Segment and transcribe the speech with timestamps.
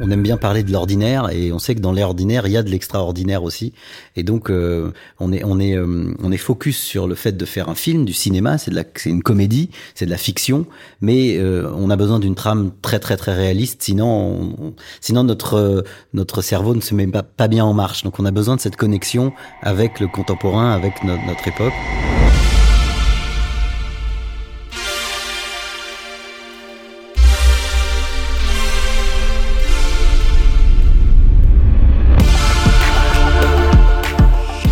[0.00, 2.62] on aime bien parler de l'ordinaire et on sait que dans l'ordinaire il y a
[2.62, 3.72] de l'extraordinaire aussi.
[4.16, 7.44] Et donc euh, on est on est euh, on est focus sur le fait de
[7.44, 10.66] faire un film, du cinéma, c'est de la c'est une comédie, c'est de la fiction,
[11.00, 16.42] mais euh, on a besoin d'une trame très très très réaliste, sinon sinon notre notre
[16.42, 18.02] cerveau ne se met pas bien en marche.
[18.02, 19.32] Donc on a besoin de cette connexion
[19.62, 21.74] avec le contemporain, avec notre époque.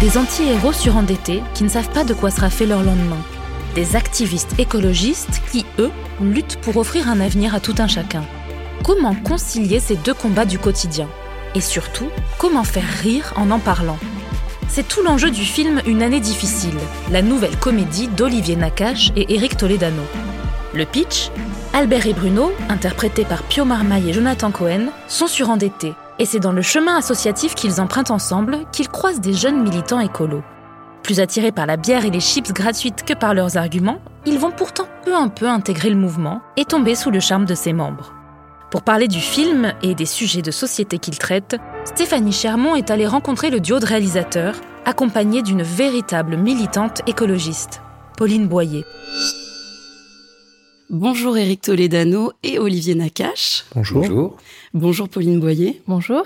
[0.04, 3.22] Des anti-héros surendettés qui ne savent pas de quoi sera fait leur lendemain.
[3.74, 5.90] Des activistes écologistes qui, eux,
[6.20, 8.22] luttent pour offrir un avenir à tout un chacun.
[8.84, 11.08] Comment concilier ces deux combats du quotidien?
[11.54, 13.96] Et surtout, comment faire rire en en parlant?
[14.68, 16.76] C'est tout l'enjeu du film Une année difficile,
[17.10, 20.02] la nouvelle comédie d'Olivier Nakache et Eric Toledano.
[20.74, 21.30] Le pitch?
[21.72, 26.52] Albert et Bruno, interprétés par Pio Marmaille et Jonathan Cohen, sont surendettés et c'est dans
[26.52, 30.42] le chemin associatif qu'ils empruntent ensemble qu'ils croisent des jeunes militants écolos.
[31.02, 34.50] Plus attirés par la bière et les chips gratuites que par leurs arguments, ils vont
[34.50, 38.14] pourtant peu à peu intégrer le mouvement et tomber sous le charme de ses membres.
[38.70, 43.06] Pour parler du film et des sujets de société qu'il traite, Stéphanie Chermont est allée
[43.06, 47.82] rencontrer le duo de réalisateurs, accompagné d'une véritable militante écologiste,
[48.16, 48.84] Pauline Boyer.
[50.96, 53.64] Bonjour Eric Toledano et Olivier Nakache.
[53.74, 54.02] Bonjour.
[54.02, 54.36] Bonjour.
[54.74, 55.82] Bonjour Pauline Boyer.
[55.88, 56.22] Bonjour.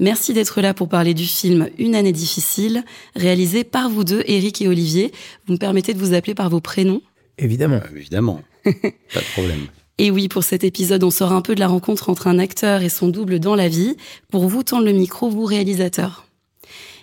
[0.00, 2.82] Merci d'être là pour parler du film Une année difficile,
[3.14, 5.12] réalisé par vous deux, Eric et Olivier.
[5.46, 7.02] Vous me permettez de vous appeler par vos prénoms
[7.38, 7.76] Évidemment.
[7.76, 8.42] Euh, évidemment.
[8.64, 9.68] Pas de problème.
[9.98, 12.82] Et oui, pour cet épisode, on sort un peu de la rencontre entre un acteur
[12.82, 13.96] et son double dans la vie.
[14.32, 16.26] Pour vous tendre le micro, vous réalisateurs.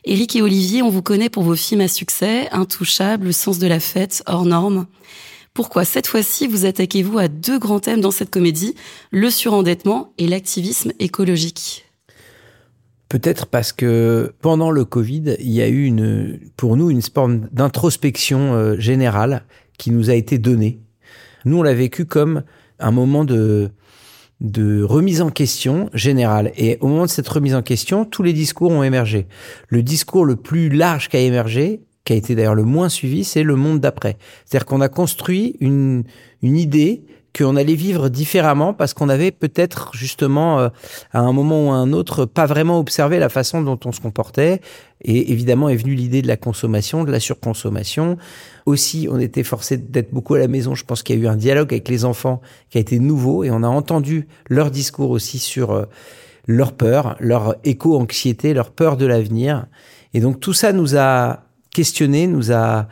[0.03, 3.67] Eric et Olivier, on vous connaît pour vos films à succès, Intouchable, Le sens de
[3.67, 4.87] la fête, Hors normes.
[5.57, 8.75] Pourquoi cette fois-ci vous attaquez-vous à deux grands thèmes dans cette comédie,
[9.09, 11.87] le surendettement et l'activisme écologique?
[13.09, 17.49] Peut-être parce que pendant le Covid, il y a eu une, pour nous une forme
[17.51, 19.45] d'introspection euh, générale
[19.79, 20.79] qui nous a été donnée.
[21.43, 22.43] Nous, on l'a vécu comme
[22.77, 23.71] un moment de,
[24.41, 26.51] de remise en question générale.
[26.55, 29.25] Et au moment de cette remise en question, tous les discours ont émergé.
[29.69, 33.25] Le discours le plus large qui a émergé, qui a été d'ailleurs le moins suivi,
[33.25, 34.15] c'est le monde d'après.
[34.45, 36.05] C'est-à-dire qu'on a construit une,
[36.41, 37.03] une idée
[37.37, 40.69] qu'on allait vivre différemment parce qu'on avait peut-être justement euh,
[41.11, 43.99] à un moment ou à un autre pas vraiment observé la façon dont on se
[43.99, 44.61] comportait
[45.01, 48.17] et évidemment est venue l'idée de la consommation, de la surconsommation.
[48.65, 50.75] Aussi, on était forcé d'être beaucoup à la maison.
[50.75, 52.39] Je pense qu'il y a eu un dialogue avec les enfants
[52.69, 55.85] qui a été nouveau et on a entendu leur discours aussi sur euh,
[56.47, 59.67] leur peur, leur éco-anxiété, leur peur de l'avenir.
[60.13, 61.46] Et donc tout ça nous a
[61.77, 62.87] questionné, nous a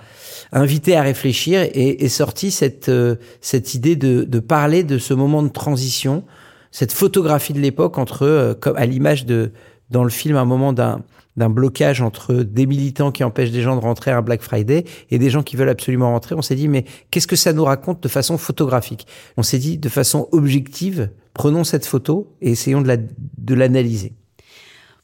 [0.52, 5.16] invité à réfléchir et est sorti cette, euh, cette idée de, de, parler de ce
[5.16, 6.24] moment de transition,
[6.70, 9.54] cette photographie de l'époque entre, euh, à l'image de,
[9.90, 11.04] dans le film, un moment d'un,
[11.36, 15.18] d'un blocage entre des militants qui empêchent des gens de rentrer à Black Friday et
[15.18, 16.36] des gens qui veulent absolument rentrer.
[16.36, 19.08] On s'est dit, mais qu'est-ce que ça nous raconte de façon photographique?
[19.38, 24.14] On s'est dit, de façon objective, prenons cette photo et essayons de, la, de l'analyser.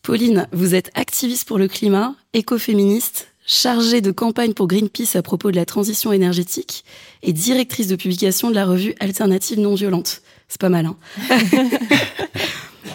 [0.03, 5.51] Pauline, vous êtes activiste pour le climat, écoféministe, chargée de campagne pour Greenpeace à propos
[5.51, 6.85] de la transition énergétique
[7.21, 10.21] et directrice de publication de la revue Alternative non violente.
[10.47, 10.95] C'est pas mal, hein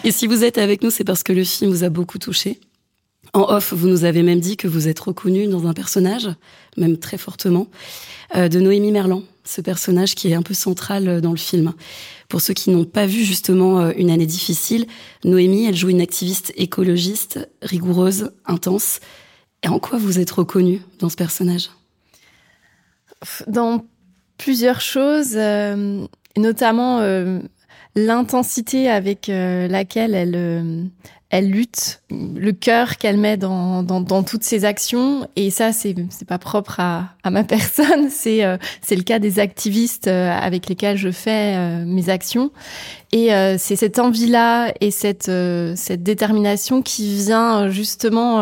[0.03, 2.59] Et si vous êtes avec nous, c'est parce que le film vous a beaucoup touché.
[3.33, 6.29] En off, vous nous avez même dit que vous êtes reconnue dans un personnage,
[6.75, 7.67] même très fortement,
[8.35, 11.73] euh, de Noémie Merlan, ce personnage qui est un peu central euh, dans le film.
[12.29, 14.87] Pour ceux qui n'ont pas vu justement euh, une année difficile,
[15.23, 19.01] Noémie, elle joue une activiste écologiste, rigoureuse, intense,
[19.69, 21.69] en quoi vous êtes reconnu dans ce personnage?
[23.47, 23.83] Dans
[24.37, 26.05] plusieurs choses, euh,
[26.37, 27.39] notamment euh,
[27.95, 30.89] l'intensité avec euh, laquelle elle,
[31.29, 35.27] elle lutte, le cœur qu'elle met dans, dans, toutes ses actions.
[35.35, 35.95] Et ça, c'est
[36.27, 38.09] pas propre à, à ma personne.
[38.09, 38.43] C'est
[38.81, 42.51] c'est le cas des activistes avec lesquels je fais mes actions.
[43.11, 45.31] Et c'est cette envie-là et cette
[45.75, 48.41] cette détermination qui vient justement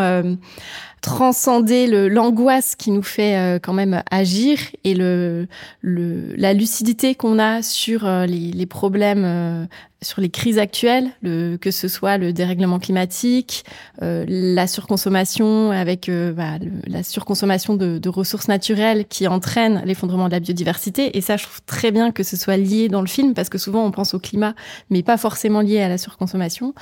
[1.06, 5.47] transcender le l'angoisse qui nous fait euh, quand même agir et le,
[5.81, 9.65] le la lucidité qu'on a sur euh, les, les, problèmes euh,
[10.06, 13.65] sur les crises actuelles, le, que ce soit le dérèglement climatique,
[14.01, 16.57] euh, la surconsommation avec euh, bah,
[16.88, 21.18] la surconsommation de, de, ressources naturelles qui entraîne l'effondrement de la biodiversité.
[21.18, 23.57] Et ça, je trouve très bien que ce soit lié dans le film parce que
[23.57, 24.55] souvent on pense au climat,
[24.90, 26.74] mais pas forcément lié à la surconsommation.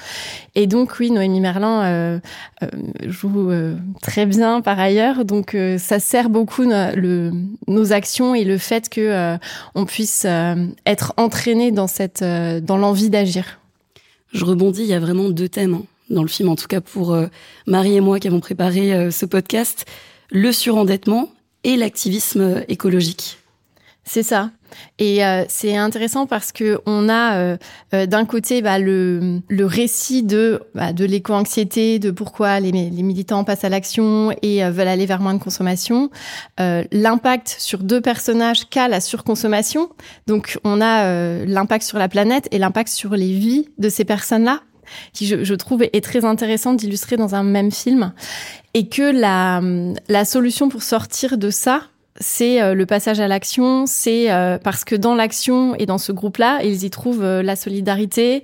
[0.55, 2.19] Et donc oui, Noémie Merlin euh,
[2.61, 2.67] euh
[3.07, 5.25] joue euh, très bien par ailleurs.
[5.25, 7.31] Donc ça sert beaucoup le,
[7.67, 9.37] nos actions et le fait que
[9.75, 10.25] on puisse
[10.85, 13.59] être entraîné dans cette dans l'envie d'agir.
[14.31, 16.81] Je rebondis, il y a vraiment deux thèmes hein, dans le film, en tout cas
[16.81, 17.15] pour
[17.67, 19.85] Marie et moi qui avons préparé ce podcast,
[20.31, 21.29] le surendettement
[21.63, 23.37] et l'activisme écologique.
[24.03, 24.51] C'est ça.
[24.99, 27.57] Et euh, c'est intéressant parce que on a euh,
[27.93, 33.03] euh, d'un côté bah, le, le récit de bah, de l'éco-anxiété, de pourquoi les, les,
[33.03, 36.09] militants passent à l'action et veulent aller vers moins de consommation,
[36.57, 39.89] l'impact sur deux personnages qu'a la surconsommation.
[40.27, 44.61] Donc on a l'impact sur la planète et l'impact sur les vies de ces personnes-là
[45.13, 48.13] qui je, je, trouve est très intéressant d'illustrer dans un même film
[48.73, 49.61] et que la
[50.09, 51.83] la solution pour sortir de ça
[52.19, 56.11] c'est euh, le passage à l'action, c'est euh, parce que dans l'action et dans ce
[56.11, 58.43] groupe-là, ils y trouvent euh, la solidarité,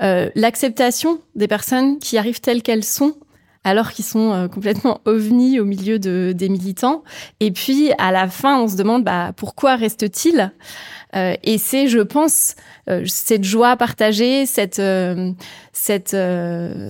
[0.00, 3.16] l'acceptation des personnes qui arrivent telles qu'elles sont
[3.64, 7.02] alors qu'ils sont complètement ovnis au milieu de, des militants.
[7.40, 10.52] Et puis à la fin, on se demande bah, pourquoi reste-t-il?
[11.14, 12.54] Et c'est, je pense,
[13.06, 14.80] cette joie partagée, cette
[15.72, 16.16] cette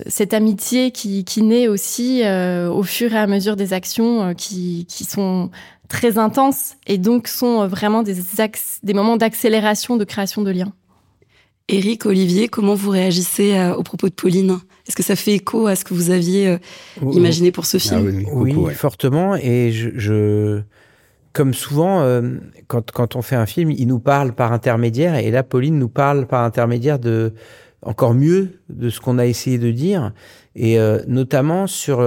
[0.07, 5.05] cette amitié qui, qui naît aussi au fur et à mesure des actions qui qui
[5.05, 5.49] sont
[5.89, 8.15] très intenses et donc sont euh, vraiment des,
[8.83, 10.71] des moments d'accélération, de création de liens.
[11.67, 14.59] Éric, Olivier, comment vous réagissez euh, au propos de Pauline?
[14.87, 16.57] Est-ce que ça fait écho à ce que vous aviez euh,
[17.11, 18.25] imaginé pour ce ah film?
[18.31, 19.35] oui, fortement.
[19.35, 20.61] Et je,
[21.33, 22.03] comme souvent,
[22.67, 25.15] quand, quand, on fait un film, il nous parle par intermédiaire.
[25.15, 27.33] Et là, Pauline nous parle par intermédiaire de
[27.83, 30.11] encore mieux de ce qu'on a essayé de dire.
[30.55, 32.01] Et notamment sur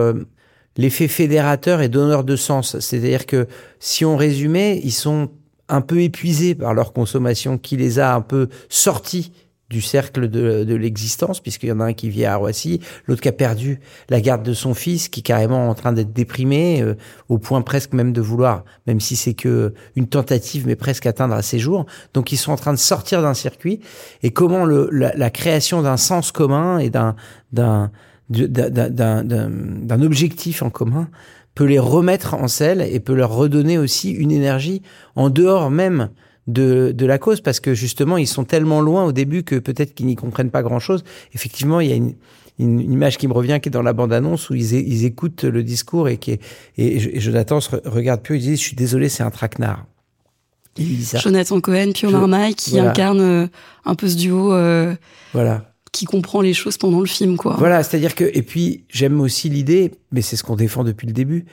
[0.76, 2.78] l'effet fédérateur et donneur de sens.
[2.78, 3.46] C'est-à-dire que
[3.78, 5.30] si on résumait, ils sont
[5.68, 9.32] un peu épuisés par leur consommation qui les a un peu sortis
[9.72, 13.22] du cercle de, de l'existence, puisqu'il y en a un qui vit à Roissy, l'autre
[13.22, 13.80] qui a perdu
[14.10, 16.94] la garde de son fils, qui est carrément en train d'être déprimé, euh,
[17.30, 21.34] au point presque même de vouloir, même si c'est que une tentative, mais presque atteindre
[21.34, 21.86] à ses jours.
[22.12, 23.80] Donc ils sont en train de sortir d'un circuit.
[24.22, 27.16] Et comment le, la, la création d'un sens commun et d'un
[27.50, 27.90] d'un
[28.32, 31.08] d'un objectif en commun
[31.54, 34.82] peut les remettre en selle et peut leur redonner aussi une énergie
[35.16, 36.10] en dehors même
[36.46, 39.94] de, de la cause parce que justement ils sont tellement loin au début que peut-être
[39.94, 41.04] qu'ils n'y comprennent pas grand-chose.
[41.34, 42.14] Effectivement, il y a une,
[42.58, 45.62] une, image qui me revient qui est dans la bande-annonce où ils, ils écoutent le
[45.62, 46.40] discours et qui est,
[46.78, 49.86] et, Jonathan se regarde plus, il dit je suis désolé, c'est un traquenard.
[50.78, 53.46] Jonathan Cohen, Pio Marmaille qui incarne euh,
[53.84, 54.54] un peu ce duo.
[54.54, 54.94] Euh,
[55.34, 57.54] voilà qui comprend les choses pendant le film, quoi.
[57.58, 61.12] Voilà, c'est-à-dire que, et puis j'aime aussi l'idée, mais c'est ce qu'on défend depuis le
[61.12, 61.44] début,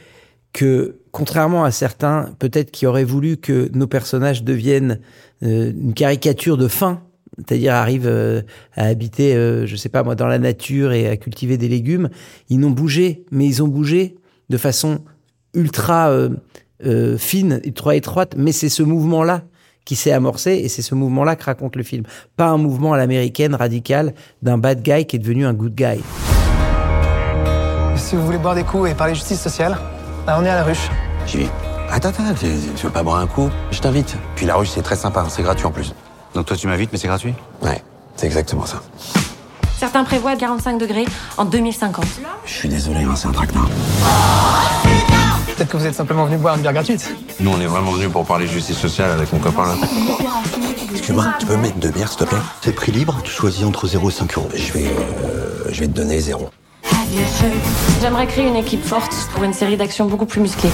[0.53, 5.01] que contrairement à certains, peut-être qui auraient voulu que nos personnages deviennent
[5.43, 7.03] euh, une caricature de fin,
[7.37, 8.41] c'est-à-dire arrivent euh,
[8.75, 12.09] à habiter, euh, je sais pas moi, dans la nature et à cultiver des légumes,
[12.49, 14.15] ils n'ont bougé, mais ils ont bougé
[14.49, 15.01] de façon
[15.53, 16.29] ultra
[17.17, 19.43] fine, ultra étroite, mais c'est ce mouvement-là
[19.85, 22.03] qui s'est amorcé et c'est ce mouvement-là que raconte le film.
[22.37, 26.01] Pas un mouvement à l'américaine radical d'un bad guy qui est devenu un good guy.
[27.95, 29.77] Si vous voulez boire des coups et parler justice sociale,
[30.25, 30.89] là on est à la ruche.
[31.25, 31.47] J'y vais.
[31.91, 34.15] Attends, attends, tu, veux pas boire un coup Je t'invite.
[34.35, 35.93] Puis la ruche c'est très sympa, c'est gratuit en plus.
[36.33, 37.33] Donc toi tu m'invites mais c'est gratuit?
[37.61, 37.81] Ouais,
[38.15, 38.81] c'est exactement ça.
[39.79, 41.05] Certains prévoient 45 degrés
[41.37, 42.05] en 2050.
[42.45, 43.69] Je suis désolé, hein, c'est un traquenard.
[45.59, 47.13] Peut-être que vous êtes simplement venu boire une bière gratuite.
[47.41, 49.75] Nous, on est vraiment venus pour parler justice sociale avec mon copain là.
[50.89, 52.37] Excuse-moi, tu peux me mettre deux bières, s'il te plaît?
[52.61, 54.47] C'est prix libre, tu choisis entre 0 et 5 euros.
[54.55, 56.49] Je vais, euh, je vais te donner 0.
[58.01, 60.69] J'aimerais créer une équipe forte pour une série d'actions beaucoup plus musclées.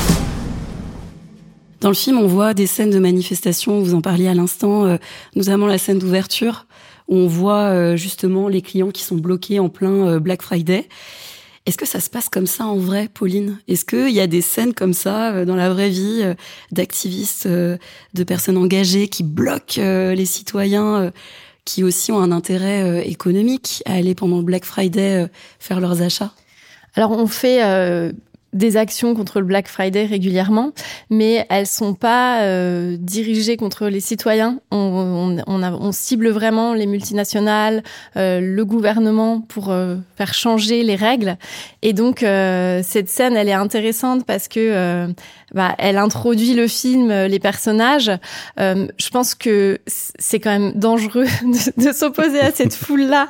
[1.81, 4.97] Dans le film, on voit des scènes de manifestation, vous en parliez à l'instant, euh,
[5.35, 6.67] notamment la scène d'ouverture,
[7.07, 10.87] où on voit euh, justement les clients qui sont bloqués en plein Black Friday.
[11.65, 13.57] Est-ce que ça se passe comme ça en vrai, Pauline?
[13.67, 16.35] Est-ce qu'il y a des scènes comme ça euh, dans la vraie vie euh,
[16.71, 17.77] d'activistes, euh,
[18.13, 21.11] de personnes engagées qui bloquent les citoyens
[21.65, 25.27] qui aussi ont un intérêt économique à aller pendant le Black Friday
[25.59, 26.31] faire leurs achats?
[26.93, 28.13] Alors on fait
[28.55, 30.71] des actions contre le Black Friday régulièrement,
[31.09, 34.59] mais elles sont pas euh, dirigées contre les citoyens.
[34.71, 37.83] On, cible vraiment les multinationales,
[38.15, 41.37] euh, le gouvernement pour euh, faire changer les règles.
[41.81, 45.07] Et donc cette scène, elle est intéressante parce que
[45.53, 48.11] bah, elle introduit le film, les personnages.
[48.57, 51.27] je pense que c'est quand même dangereux
[51.77, 53.27] de, s'opposer à cette foule-là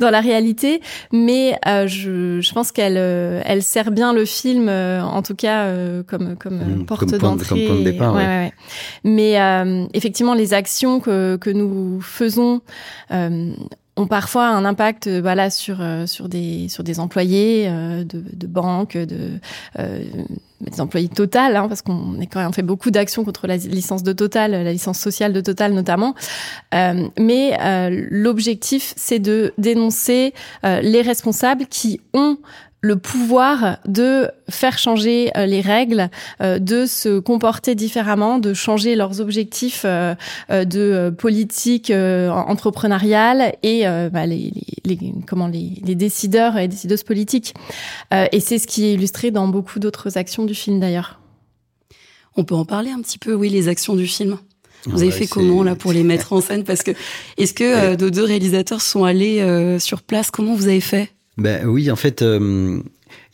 [0.00, 0.82] dans la réalité,
[1.12, 6.36] mais je, pense qu'elle elle sert bien le film euh, en tout cas euh, comme
[6.36, 7.68] comme euh, mmh, porte d'entrée.
[7.68, 8.14] De départ.
[8.14, 8.52] Ouais, ouais.
[9.04, 9.36] Mais
[9.92, 12.60] effectivement, les actions que que nous faisons
[13.10, 19.38] ont parfois un impact voilà sur sur des sur des employés de, de banques de
[20.60, 24.02] des employés Total, hein, parce qu'on est quand même fait beaucoup d'actions contre la licence
[24.02, 26.14] de Total, la licence sociale de Total notamment.
[26.74, 27.56] Euh, mais
[28.10, 32.38] l'objectif, c'est de dénoncer les responsables qui ont
[32.86, 36.08] le pouvoir de faire changer euh, les règles,
[36.40, 40.14] euh, de se comporter différemment, de changer leurs objectifs euh,
[40.48, 44.52] de politique entrepreneuriale et bah, les,
[44.84, 47.54] les, comment les, les, décideurs et décideuses politiques.
[48.12, 51.20] et c'est ce qui est illustré dans beaucoup d'autres actions du film d'ailleurs.
[52.36, 54.38] On peut en parler un petit peu, oui, les actions du film.
[54.86, 56.62] Vous avez fait comment là pour les mettre en scène?
[56.62, 56.92] Parce que
[57.38, 60.30] est-ce que nos deux réalisateurs sont allés sur place?
[60.30, 61.15] Comment vous avez fait?
[61.38, 62.80] Ben oui, en fait, euh,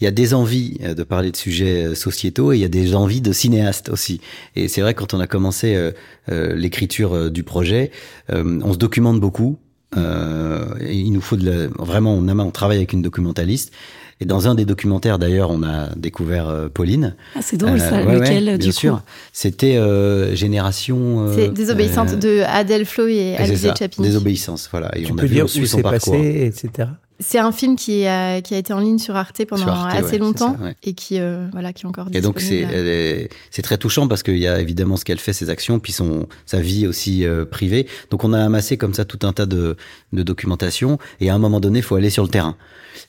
[0.01, 2.65] il y a des envies euh, de parler de sujets euh, sociétaux et il y
[2.65, 4.21] a des envies de cinéastes aussi.
[4.57, 5.93] Et c'est vrai quand on a commencé
[6.29, 7.91] l'écriture du projet,
[8.29, 9.59] on se documente beaucoup.
[9.95, 13.73] il nous faut de vraiment, on, on travaille avec une documentaliste.
[14.21, 17.17] Et dans un des documentaires, d'ailleurs, on a découvert Pauline.
[17.35, 18.03] Ah, c'est drôle ça.
[18.03, 19.03] Lequel, ouais, du bien sûr.
[19.33, 19.79] C'était
[20.35, 21.33] Génération.
[21.35, 24.03] c'est Désobéissante de Adèle Flo et Alice Chapin.
[24.03, 24.97] Désobéissance, voilà.
[24.97, 26.89] Et tu on peux a dire où c'est passé, etc.
[27.23, 30.57] C'est un film qui a, qui a été en ligne sur Arte pendant assez longtemps
[30.83, 32.41] et qui, euh, voilà, qui est encore disponible.
[32.41, 35.79] Et donc, c'est très touchant parce qu'il y a évidemment ce qu'elle fait, ses actions,
[35.79, 37.87] puis son, sa vie aussi euh, privée.
[38.11, 39.77] Donc, on a amassé comme ça tout un tas de,
[40.13, 42.57] de documentation et à un moment donné, il faut aller sur le terrain.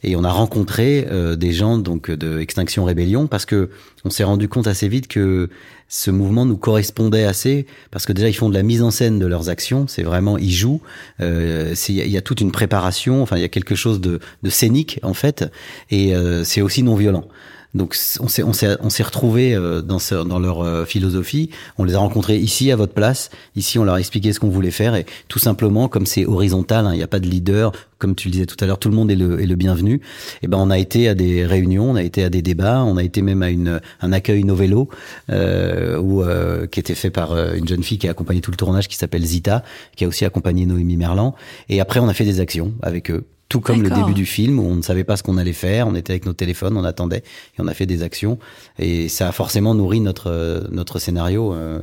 [0.03, 3.69] Et on a rencontré euh, des gens donc de Extinction Rébellion parce que
[4.05, 5.49] on s'est rendu compte assez vite que
[5.93, 9.19] ce mouvement nous correspondait assez parce que déjà ils font de la mise en scène
[9.19, 10.81] de leurs actions, c'est vraiment ils jouent,
[11.21, 14.49] euh, il y, a toute une préparation, enfin il y a quelque chose de, de
[14.49, 15.45] scénique en fait,
[15.91, 17.25] et euh, c'est aussi non violent.
[17.73, 21.49] Donc on s'est on s'est on s'est retrouvé euh, dans ce, dans leur euh, philosophie.
[21.77, 23.31] On les a rencontrés ici à votre place.
[23.55, 26.85] Ici, on leur a expliqué ce qu'on voulait faire et tout simplement, comme c'est horizontal,
[26.85, 27.71] hein, il n'y a pas de leader.
[27.97, 29.95] Comme tu le disais tout à l'heure, tout le monde est le, est le bienvenu.
[29.95, 29.99] Et
[30.43, 32.97] eh ben, on a été à des réunions, on a été à des débats, on
[32.97, 34.89] a été même à une un accueil Novello
[35.31, 38.57] euh, où, euh, qui était fait par une jeune fille qui a accompagné tout le
[38.57, 39.63] tournage, qui s'appelle Zita,
[39.95, 41.33] qui a aussi accompagné Noémie Merlan.
[41.69, 44.57] Et après, on a fait des actions avec eux tout comme le début du film
[44.59, 46.83] où on ne savait pas ce qu'on allait faire, on était avec nos téléphones, on
[46.83, 48.39] attendait et on a fait des actions
[48.79, 51.79] et ça a forcément nourri notre notre scénario euh,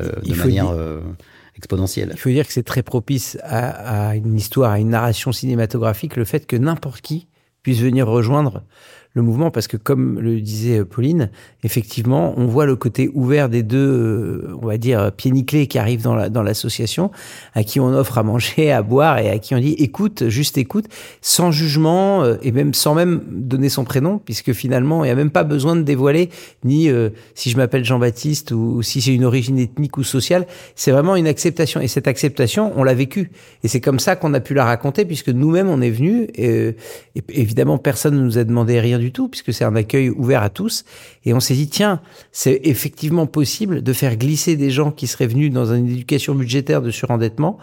[0.00, 1.00] euh de manière euh,
[1.56, 2.10] exponentielle.
[2.14, 6.16] Il faut dire que c'est très propice à, à, une histoire, à une narration cinématographique,
[6.16, 7.28] le fait que n'importe qui
[7.62, 8.64] puisse venir rejoindre
[9.14, 11.30] le mouvement parce que comme le disait Pauline,
[11.62, 15.78] effectivement, on voit le côté ouvert des deux, euh, on va dire, pieds nickelés qui
[15.78, 17.10] arrivent dans la, dans l'association,
[17.54, 20.56] à qui on offre à manger, à boire et à qui on dit écoute, juste
[20.56, 20.86] écoute,
[21.20, 25.16] sans jugement euh, et même sans même donner son prénom, puisque finalement, il n'y a
[25.16, 26.30] même pas besoin de dévoiler
[26.64, 30.46] ni euh, si je m'appelle Jean-Baptiste ou, si j'ai une origine ethnique ou sociale.
[30.74, 31.80] C'est vraiment une acceptation.
[31.80, 33.30] Et cette acceptation, on l'a vécue.
[33.62, 36.28] Et c'est comme ça qu'on a pu la raconter, puisque nous-mêmes, on est venus.
[36.34, 36.76] Et,
[37.14, 40.42] et évidemment, personne ne nous a demandé rien du tout, puisque c'est un accueil ouvert
[40.42, 40.84] à tous.
[41.24, 42.00] Et on s'est dit, tiens,
[42.32, 46.80] c'est effectivement possible de faire glisser des gens qui seraient venus dans une éducation budgétaire
[46.80, 47.58] de surendettement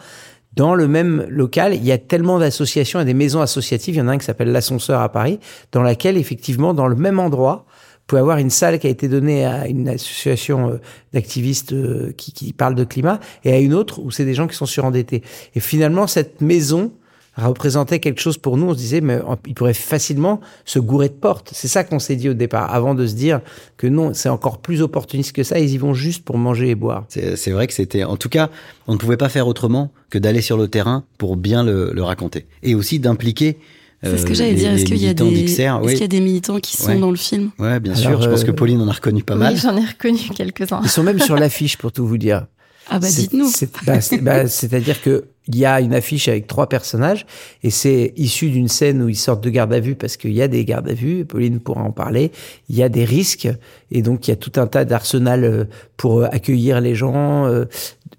[0.54, 3.96] dans le même local, il y a tellement d'associations et des maisons associatives.
[3.96, 5.40] Il y en a un qui s'appelle l'Ascenseur à Paris,
[5.72, 9.08] dans laquelle, effectivement, dans le même endroit, vous pouvez avoir une salle qui a été
[9.08, 10.78] donnée à une association euh,
[11.14, 14.48] d'activistes euh, qui, qui parle de climat et à une autre où c'est des gens
[14.48, 15.22] qui sont surendettés.
[15.54, 16.92] Et finalement, cette maison
[17.38, 18.68] représentait quelque chose pour nous.
[18.68, 21.52] On se disait, mais il pourrait facilement se gourer de portes.
[21.54, 23.42] C'est ça qu'on s'est dit au départ, avant de se dire
[23.78, 25.60] que non, c'est encore plus opportuniste que ça.
[25.60, 27.06] Ils y vont juste pour manger et boire.
[27.10, 28.50] C'est vrai que c'était, en tout cas,
[28.88, 32.04] on ne pouvait pas faire autrement que d'aller sur le terrain pour bien le, le
[32.04, 33.58] raconter et aussi d'impliquer.
[34.02, 34.72] C'est ce que j'allais dire.
[34.72, 35.24] Est-ce qu'il y, a des...
[35.24, 38.22] y a des militants qui sont dans le film Ouais, bien sûr.
[38.22, 39.54] Je pense que euh, Pauline en a reconnu pas mal.
[39.54, 40.80] Oui, j'en ai reconnu quelques-uns.
[40.84, 42.46] Ils sont même sur l'affiche, pour tout vous dire.
[42.90, 43.52] Ah bah dites-nous.
[43.86, 47.26] Bah, bah, c'est-à-dire que il y a une affiche avec trois personnages
[47.64, 50.44] et c'est issu d'une scène où ils sortent de garde à vue parce qu'il y
[50.44, 51.26] a des gardes à vue.
[51.26, 52.32] Pauline pourra en parler.
[52.70, 53.50] Il y a des risques
[53.90, 55.64] et donc il y a tout un tas d'arsenal euh,
[55.98, 57.66] pour euh, accueillir les gens, euh,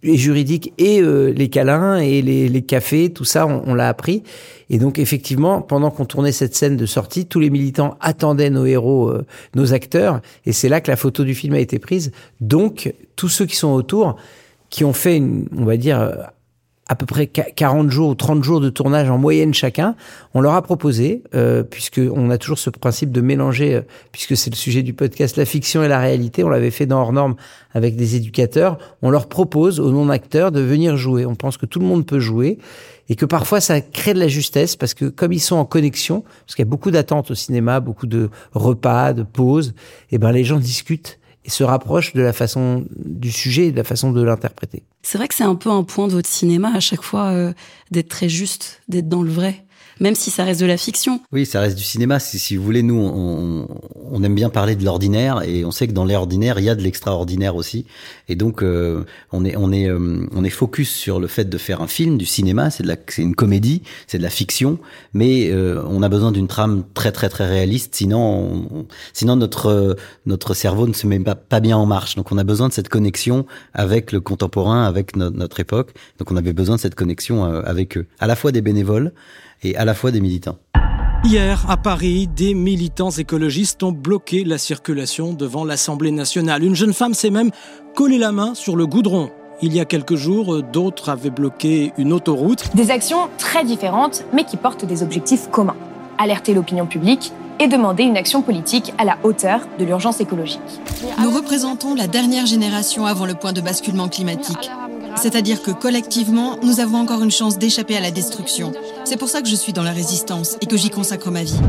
[0.02, 4.22] et juridiques et les câlins et les, les, cafés, tout ça, on, on l'a appris.
[4.70, 8.64] Et donc effectivement, pendant qu'on tournait cette scène de sortie, tous les militants attendaient nos
[8.64, 9.12] héros,
[9.54, 12.12] nos acteurs, et c'est là que la photo du film a été prise.
[12.40, 14.16] Donc tous ceux qui sont autour
[14.70, 16.30] qui ont fait, une, on va dire,
[16.90, 19.94] à peu près 40 jours ou 30 jours de tournage en moyenne chacun,
[20.34, 24.50] on leur a proposé, euh, puisqu'on a toujours ce principe de mélanger, euh, puisque c'est
[24.50, 27.36] le sujet du podcast, la fiction et la réalité, on l'avait fait dans Hors Normes
[27.74, 31.26] avec des éducateurs, on leur propose aux non-acteurs de venir jouer.
[31.26, 32.58] On pense que tout le monde peut jouer
[33.08, 36.24] et que parfois ça crée de la justesse parce que comme ils sont en connexion,
[36.44, 39.74] parce qu'il y a beaucoup d'attentes au cinéma, beaucoup de repas, de pauses,
[40.10, 43.76] et ben les gens discutent et se rapproche de la façon du sujet et de
[43.76, 44.82] la façon de l'interpréter.
[45.02, 47.52] C'est vrai que c'est un peu un point de votre cinéma à chaque fois euh,
[47.90, 49.64] d'être très juste, d'être dans le vrai.
[50.00, 51.20] Même si ça reste de la fiction.
[51.30, 52.18] Oui, ça reste du cinéma.
[52.18, 56.06] Si, vous voulez, nous, on, aime bien parler de l'ordinaire et on sait que dans
[56.06, 57.84] l'ordinaire, il y a de l'extraordinaire aussi.
[58.28, 61.58] Et donc, euh, on est, on est, euh, on est focus sur le fait de
[61.58, 62.70] faire un film, du cinéma.
[62.70, 62.84] C'est
[63.18, 64.78] une comédie, c'est de la fiction,
[65.12, 67.94] mais euh, on a besoin d'une trame très, très, très réaliste.
[67.94, 72.16] Sinon, sinon notre notre cerveau ne se met pas bien en marche.
[72.16, 75.92] Donc, on a besoin de cette connexion avec le contemporain, avec notre époque.
[76.18, 79.12] Donc, on avait besoin de cette connexion avec eux, à la fois des bénévoles
[79.62, 80.58] et à la fois des militants.
[81.22, 86.64] Hier, à Paris, des militants écologistes ont bloqué la circulation devant l'Assemblée nationale.
[86.64, 87.50] Une jeune femme s'est même
[87.94, 89.30] collé la main sur le goudron.
[89.60, 92.74] Il y a quelques jours, d'autres avaient bloqué une autoroute.
[92.74, 95.76] Des actions très différentes, mais qui portent des objectifs communs.
[96.16, 100.60] Alerter l'opinion publique et demander une action politique à la hauteur de l'urgence écologique.
[101.22, 104.70] Nous représentons la dernière génération avant le point de basculement climatique.
[105.16, 108.72] C'est-à-dire que collectivement, nous avons encore une chance d'échapper à la destruction.
[109.04, 111.60] C'est pour ça que je suis dans la résistance et que j'y consacre ma vie.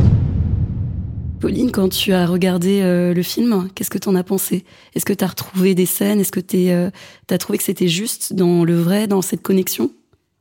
[1.39, 4.63] Pauline, quand tu as regardé euh, le film, qu'est-ce que tu en as pensé?
[4.93, 6.19] Est-ce que tu as retrouvé des scènes?
[6.19, 6.91] Est-ce que tu euh,
[7.31, 9.91] as trouvé que c'était juste dans le vrai, dans cette connexion?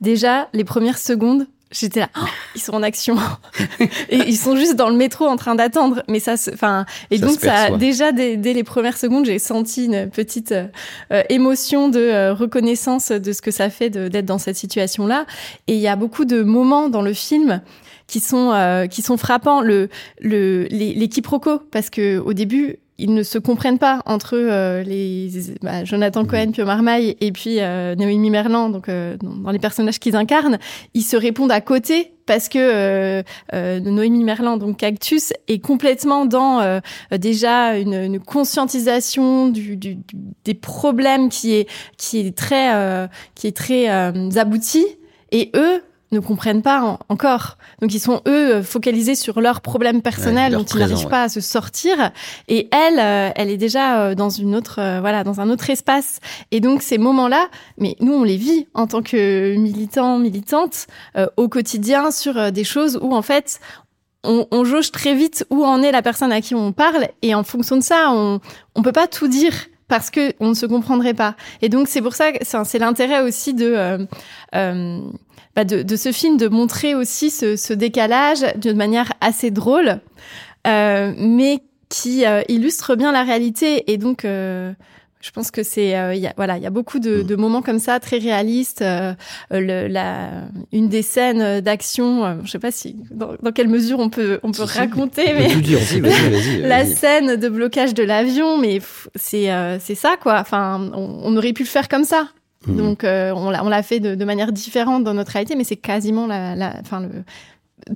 [0.03, 2.25] Déjà, les premières secondes, J'étais là, oh,
[2.55, 3.17] ils sont en action
[4.09, 6.03] et ils sont juste dans le métro en train d'attendre.
[6.09, 10.53] Mais ça, enfin, et donc ça, déjà dès, les premières secondes, j'ai senti une petite
[10.53, 15.27] euh, émotion de euh, reconnaissance de ce que ça fait d'être dans cette situation-là.
[15.69, 17.63] Et il y a beaucoup de moments dans le film
[18.07, 19.61] qui sont euh, qui sont frappants.
[19.61, 24.37] Le le les, les quiproquos parce que au début ils ne se comprennent pas entre
[24.37, 25.31] euh, les
[25.63, 29.99] bah, Jonathan Cohen, Pio Marmaille et puis euh, Noémie Merlan, donc euh, dans les personnages
[29.99, 30.59] qu'ils incarnent,
[30.93, 33.23] ils se répondent à côté parce que euh,
[33.55, 36.81] euh Noémie Merlan, donc Cactus, est complètement dans
[37.11, 39.99] déjà une, une conscientisation du, du,
[40.45, 44.85] des problèmes qui est qui est très qui est très abouti,
[45.33, 47.57] et eux ne comprennent pas encore.
[47.81, 51.41] Donc ils sont eux focalisés sur leurs problèmes personnels dont ils n'arrivent pas à se
[51.41, 52.11] sortir.
[52.49, 55.71] Et elle, euh, elle est déjà euh, dans une autre, euh, voilà, dans un autre
[55.71, 56.19] espace.
[56.51, 57.49] Et donc ces moments-là,
[57.79, 60.87] mais nous on les vit en tant que militants, militantes
[61.37, 63.61] au quotidien sur des choses où en fait
[64.25, 67.35] on, on, jauge très vite où en est la personne à qui on parle et
[67.35, 68.41] en fonction de ça, on
[68.75, 69.53] on peut pas tout dire
[69.91, 71.35] parce que on ne se comprendrait pas.
[71.61, 72.31] Et donc c'est pour ça,
[72.65, 74.07] c'est l'intérêt aussi de
[74.55, 75.01] euh,
[75.57, 80.01] bah, de, de, ce film de montrer aussi ce, ce décalage d'une manière assez drôle,
[80.67, 81.61] euh, mais
[81.91, 83.93] qui euh, illustre bien la réalité.
[83.93, 84.73] Et donc, euh,
[85.21, 87.61] je pense que c'est, euh, y a, voilà, il y a beaucoup de, de, moments
[87.61, 88.81] comme ça très réalistes.
[88.81, 89.13] Euh,
[89.51, 90.31] le, la,
[90.73, 94.53] une des scènes d'action, je sais pas si dans, dans, quelle mesure on peut on
[94.53, 95.49] peut raconter, mais
[96.61, 98.81] la scène de blocage de l'avion, mais
[99.17, 100.39] c'est c'est ça quoi.
[100.41, 102.29] Enfin, on, on aurait pu le faire comme ça.
[102.67, 102.77] Mhm.
[102.77, 106.27] Donc euh, on l'a fait de, de, manière différente dans notre réalité, mais c'est quasiment
[106.27, 107.25] la, la, enfin le,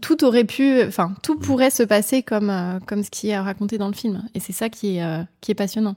[0.00, 1.40] tout aurait pu, enfin tout mhm.
[1.40, 4.55] pourrait se passer comme euh, comme ce qui est raconté dans le film, et c'est
[4.55, 5.96] ça qui est euh, qui est passionnant.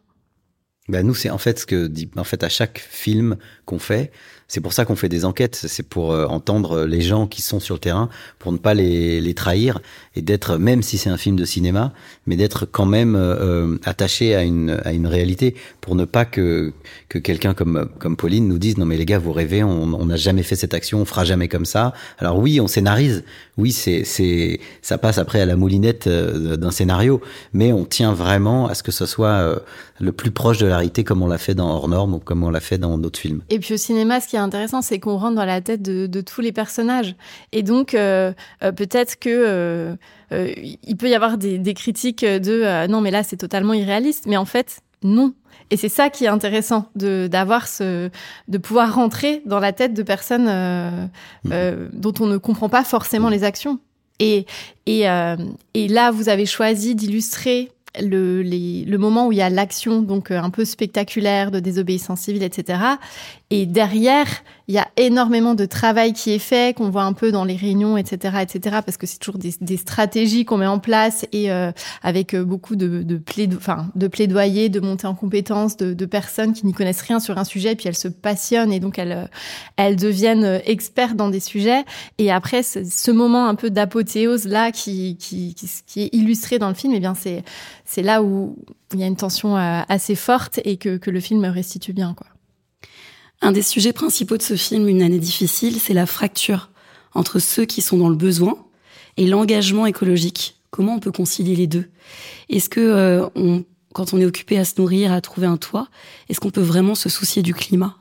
[0.90, 4.10] Ben nous, c'est en fait ce que dit, en fait, à chaque film qu'on fait,
[4.48, 7.60] c'est pour ça qu'on fait des enquêtes, c'est pour euh, entendre les gens qui sont
[7.60, 9.82] sur le terrain, pour ne pas les, les trahir
[10.16, 11.92] et d'être, même si c'est un film de cinéma,
[12.26, 15.56] mais d'être quand même euh, attaché à une, à une réalité,
[15.88, 16.74] pour ne pas que,
[17.08, 20.18] que quelqu'un comme, comme Pauline nous dise non mais les gars vous rêvez, on n'a
[20.18, 21.94] jamais fait cette action, on fera jamais comme ça.
[22.18, 23.24] Alors oui, on scénarise,
[23.58, 27.22] oui c'est c'est ça passe après à la moulinette d'un scénario,
[27.54, 29.62] mais on tient vraiment à ce que ce soit
[30.02, 32.44] le plus proche de la réalité comme on l'a fait dans Hors Norme ou comme
[32.44, 33.42] on l'a fait dans d'autres films.
[33.50, 36.22] Et puis au cinéma, ce qui est intéressant, c'est qu'on rentre dans la tête de,
[36.22, 37.16] tous les personnages.
[37.54, 39.96] Et donc, euh, euh, peut-être que euh,
[40.32, 43.74] euh, il peut y avoir des, des critiques de euh, non, mais là, c'est totalement
[43.74, 44.26] irréaliste.
[44.26, 45.34] Mais en fait, non.
[45.70, 48.10] Et c'est ça qui est intéressant de d'avoir ce
[48.48, 51.50] de pouvoir rentrer dans la tête de personnes mmh.
[51.94, 53.34] dont on ne comprend pas forcément mmh.
[53.34, 53.80] les actions.
[54.20, 54.46] Et
[54.86, 55.06] et,
[55.74, 57.70] et là, vous avez choisi d'illustrer
[58.02, 62.22] le, les, le moment où il y a l'action, donc un peu spectaculaire de désobéissance
[62.22, 62.80] civile, etc.
[63.50, 64.28] Et derrière,
[64.68, 67.56] il y a énormément de travail qui est fait, qu'on voit un peu dans les
[67.56, 71.72] réunions, etc., etc., parce que c'est toujours des, stratégies qu'on met en place et euh,
[72.04, 76.52] avec euh, beaucoup de, de, plaido enfin, de plaidoyer, de montée en compétences de, personnes
[76.52, 79.26] qui n'y connaissent rien sur un sujet, puis elles se passionnent et donc elles, euh,
[79.78, 81.86] elles deviennent expertes dans des sujets.
[82.18, 86.76] Et après, ce moment un peu d'apothéose là qui, qui, qui, est illustré dans le
[86.76, 87.44] film, eh bien c'est
[87.86, 88.58] c'est là où
[88.94, 92.28] il y a une tension assez forte et que, que le film restitue bien, quoi.
[93.42, 96.70] Un des sujets principaux de ce film, Une année difficile, c'est la fracture
[97.14, 98.58] entre ceux qui sont dans le besoin
[99.18, 100.60] et l'engagement écologique.
[100.70, 101.86] Comment on peut concilier les deux?
[102.50, 103.60] Est-ce que euh,
[103.94, 105.88] quand on est occupé à se nourrir, à trouver un toit,
[106.30, 107.96] est-ce qu'on peut vraiment se soucier du climat?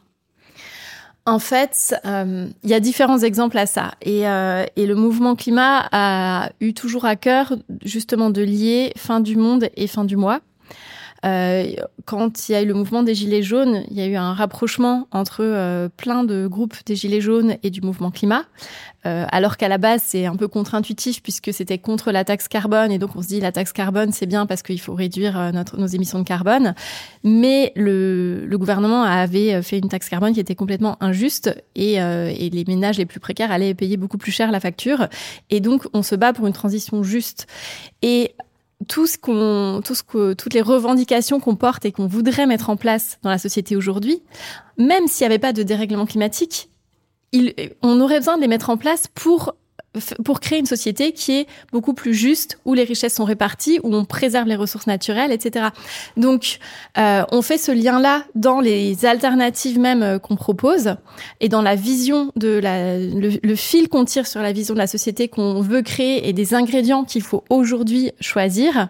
[1.27, 3.95] En fait, euh, il y a différents exemples à ça.
[4.01, 9.19] Et, euh, et, le mouvement climat a eu toujours à cœur justement de lier fin
[9.19, 10.41] du monde et fin du mois.
[11.25, 11.73] Euh,
[12.05, 14.33] quand il y a eu le mouvement des Gilets jaunes, il y a eu un
[14.33, 18.45] rapprochement entre euh, plein de groupes des Gilets jaunes et du mouvement climat,
[19.07, 22.93] euh, alors qu'à la base c'est un peu contre-intuitif puisque c'était contre la taxe carbone
[22.93, 25.79] et donc on se dit la taxe carbone c'est bien parce qu'il faut réduire notre,
[25.79, 26.75] nos émissions de carbone,
[27.25, 32.51] mais le, le, gouvernement avait fait une taxe carbone qui était complètement injuste et, et
[32.51, 35.09] les ménages les plus précaires allaient payer beaucoup plus cher la facture.
[35.51, 37.47] Et donc on se bat pour une transition juste.
[38.03, 38.35] Et
[38.89, 42.71] tout ce qu'on, tout ce que, toutes les revendications qu'on porte et qu'on voudrait mettre
[42.71, 44.23] en place dans la société aujourd'hui,
[44.77, 46.71] même s'il n'y avait pas de dérèglement climatique,
[47.83, 49.55] on aurait besoin de les mettre en place pour
[50.25, 53.95] pour créer une société qui est beaucoup plus juste, où les richesses sont réparties, où
[53.95, 55.67] on préserve les ressources naturelles, etc.
[56.17, 56.59] Donc,
[56.99, 60.97] euh, on fait ce lien-là dans les alternatives même euh, qu'on propose
[61.41, 64.79] et dans la vision de la, le, le fil qu'on tire sur la vision de
[64.79, 68.89] la société qu'on veut créer et des ingrédients qu'il faut aujourd'hui choisir.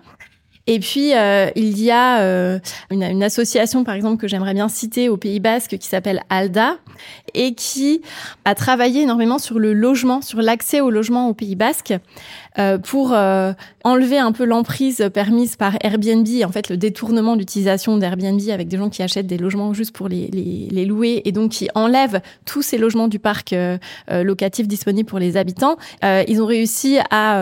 [0.68, 2.58] Et puis, euh, il y a euh,
[2.90, 6.78] une, une, association, par exemple, que j'aimerais bien citer au Pays Basque, qui s'appelle ALDA,
[7.36, 8.02] et qui
[8.44, 11.94] a travaillé énormément sur le logement, sur l'accès au logement au Pays Basque.
[12.58, 13.52] Euh, pour euh,
[13.84, 18.78] enlever un peu l'emprise permise par Airbnb, en fait le détournement d'utilisation d'Airbnb avec des
[18.78, 22.22] gens qui achètent des logements juste pour les, les, les, louer et donc qui enlèvent
[22.46, 23.76] tous ces logements du parc euh,
[24.08, 25.76] locatif disponibles pour les habitants.
[26.02, 27.40] ils ont réussi à,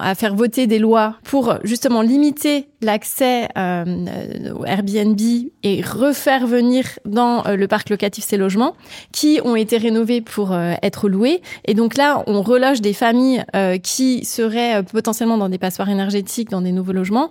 [0.00, 5.20] à faire voter des lois pour justement limiter l'accès au Airbnb
[5.62, 8.74] et refaire venir dans le parc locatif ces logements
[9.12, 11.42] qui ont été rénovés pour être loués.
[11.66, 13.44] Et donc là, on reloge des familles
[13.82, 17.30] qui se seraient euh, potentiellement dans des passoires énergétiques, dans des nouveaux logements.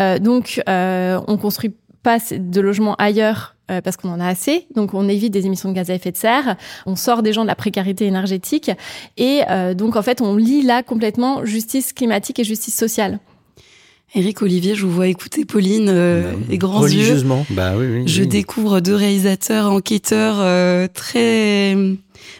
[0.00, 4.66] Euh, donc, euh, on construit pas de logements ailleurs euh, parce qu'on en a assez.
[4.74, 6.56] Donc, on évite des émissions de gaz à effet de serre.
[6.84, 8.70] On sort des gens de la précarité énergétique.
[9.16, 13.20] Et euh, donc, en fait, on lit là complètement justice climatique et justice sociale.
[14.16, 17.44] Éric Olivier, je vous vois écouter Pauline euh, bah, et grands religieusement.
[17.50, 17.56] yeux.
[17.56, 18.28] Bah oui, oui, je oui.
[18.28, 21.76] découvre deux réalisateurs, enquêteurs euh, très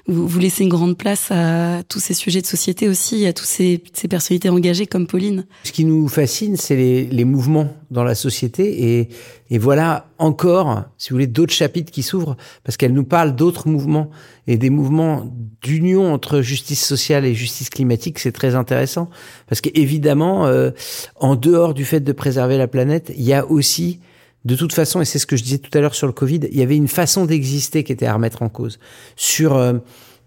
[0.06, 3.82] vous, laissez une grande place à tous ces sujets de société aussi, à tous ces,
[4.08, 5.46] personnalités engagées comme Pauline.
[5.64, 9.08] Ce qui nous fascine, c'est les, mouvements dans la société et,
[9.50, 13.68] et voilà encore, si vous voulez, d'autres chapitres qui s'ouvrent parce qu'elle nous parle d'autres
[13.68, 14.10] mouvements
[14.46, 15.26] et des mouvements
[15.62, 18.18] d'union entre justice sociale et justice climatique.
[18.18, 19.08] C'est très intéressant
[19.48, 20.70] parce qu'évidemment, euh,
[21.16, 24.00] en dehors du fait de préserver la planète, il y a aussi
[24.44, 26.40] de toute façon, et c'est ce que je disais tout à l'heure sur le Covid,
[26.50, 28.78] il y avait une façon d'exister qui était à remettre en cause
[29.16, 29.80] sur euh, une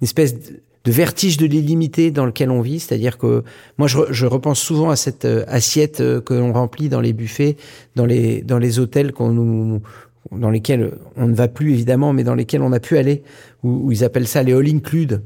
[0.03, 2.79] espèce de vertige de l'illimité dans lequel on vit.
[2.79, 3.43] C'est-à-dire que
[3.77, 7.57] moi, je, repense souvent à cette euh, assiette euh, que l'on remplit dans les buffets,
[7.95, 9.81] dans les dans hôtels qu'on nous
[10.31, 13.23] dans lesquels on ne va plus évidemment, mais dans lesquels on a pu aller,
[13.63, 15.21] où, où ils appellent ça les all include.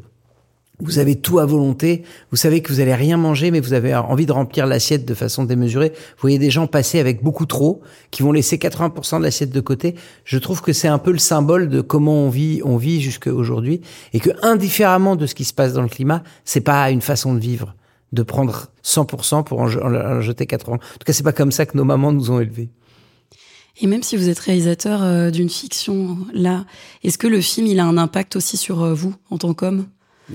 [0.83, 2.03] Vous avez tout à volonté.
[2.31, 5.13] Vous savez que vous allez rien manger, mais vous avez envie de remplir l'assiette de
[5.13, 5.89] façon démesurée.
[5.89, 9.61] Vous voyez des gens passer avec beaucoup trop, qui vont laisser 80% de l'assiette de
[9.61, 9.95] côté.
[10.25, 13.31] Je trouve que c'est un peu le symbole de comment on vit, on vit jusqu'à
[13.31, 13.81] aujourd'hui,
[14.13, 17.35] et que indifféremment de ce qui se passe dans le climat, c'est pas une façon
[17.35, 17.75] de vivre,
[18.11, 20.75] de prendre 100% pour en, jeter 80.
[20.75, 22.69] En tout cas, c'est pas comme ça que nos mamans nous ont élevés.
[23.79, 26.65] Et même si vous êtes réalisateur euh, d'une fiction là,
[27.03, 29.85] est-ce que le film il a un impact aussi sur euh, vous en tant qu'homme?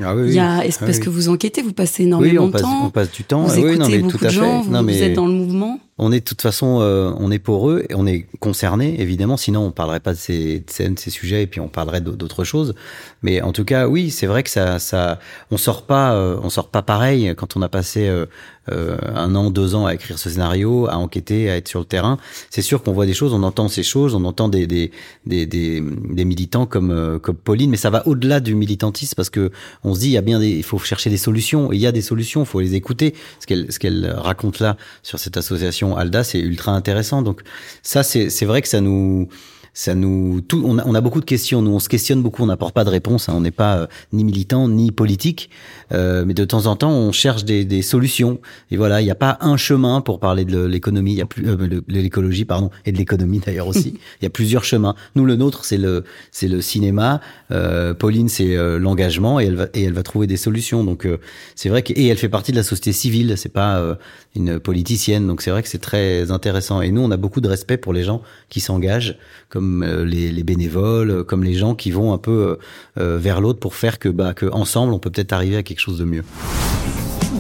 [0.03, 1.05] Ah oui, il y a, est-ce ah parce oui.
[1.05, 2.87] que vous enquêtez, vous passez énormément oui, on passe, de temps.
[2.87, 3.43] on passe du temps.
[3.45, 4.67] Vous écoutez non, mais beaucoup tout à de gens, fait.
[4.67, 5.79] vous, Non, mais vous êtes dans le mouvement.
[5.99, 9.39] On est de toute façon, euh, on est pour eux et on est concerné, évidemment.
[9.39, 12.03] Sinon, on parlerait pas de ces, de ces, de ces sujets et puis on parlerait
[12.03, 12.75] d'autres choses.
[13.23, 15.19] Mais en tout cas, oui, c'est vrai que ça, ça,
[15.51, 18.27] on sort pas, euh, on sort pas pareil quand on a passé euh,
[18.73, 21.85] euh, un an, deux ans à écrire ce scénario, à enquêter, à être sur le
[21.85, 22.19] terrain.
[22.51, 24.91] C'est sûr qu'on voit des choses, on entend ces choses, on entend des des
[25.25, 25.81] des, des,
[26.25, 29.53] militants comme euh, comme Pauline, mais ça va au-delà du militantisme parce que
[29.85, 31.73] on se dit il y a bien il faut chercher des solutions.
[31.73, 33.15] Il y a des solutions, il faut les écouter.
[33.39, 37.23] Ce qu'elle ce qu'elle raconte là sur cette association Alda, c'est ultra intéressant.
[37.23, 37.43] Donc
[37.83, 39.29] ça, c'est c'est vrai que ça nous
[39.77, 41.61] ça nous tout, on, a, on a beaucoup de questions.
[41.61, 42.43] Nous on se questionne beaucoup.
[42.43, 45.51] On n'apporte pas de réponse hein, on n'est pas euh, ni militant ni politique.
[45.93, 48.41] Euh, mais de temps en temps on cherche des, des solutions.
[48.71, 51.13] Et voilà il n'y a pas un chemin pour parler de l'économie.
[51.13, 54.01] Il y a plus euh, de l'écologie pardon et de l'économie d'ailleurs aussi.
[54.23, 54.95] Il y a plusieurs chemins.
[55.15, 57.21] Nous le nôtre c'est le c'est le cinéma.
[57.51, 60.85] Euh, Pauline c'est euh, l'engagement et elle va et elle va trouver des solutions.
[60.85, 61.19] Donc euh,
[61.55, 63.35] c'est vrai que et elle fait partie de la société civile.
[63.37, 63.95] C'est pas euh,
[64.35, 65.27] une politicienne.
[65.27, 66.81] Donc c'est vrai que c'est très intéressant.
[66.81, 69.19] Et nous on a beaucoup de respect pour les gens qui s'engagent
[69.51, 72.59] comme les, les, bénévoles, comme les gens qui vont un peu
[72.99, 75.81] euh, vers l'autre pour faire que, bah, que ensemble on peut peut-être arriver à quelque
[75.81, 76.25] chose de mieux.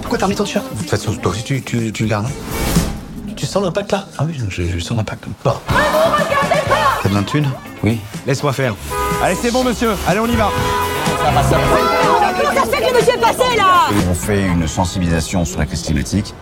[0.00, 0.64] Pourquoi t'as remis ton t-shirt?
[0.72, 2.28] De toute façon, toi aussi tu, tu, tu le gardes.
[3.36, 4.06] Tu sens l'impact là?
[4.18, 5.24] Ah oui, je, je sens l'impact.
[5.44, 5.50] Bon.
[5.50, 7.48] Ne vous regardez pas T'as besoin de thunes?
[7.82, 7.98] Oui.
[8.26, 8.74] Laisse-moi faire.
[9.22, 9.90] Allez, c'est bon, monsieur.
[10.06, 10.50] Allez, on y va.
[11.22, 11.64] Ça va, ça va.
[12.38, 13.88] Comment ça se fait que le monsieur est passé, là?
[14.10, 16.34] On fait une sensibilisation sur la crise climatique.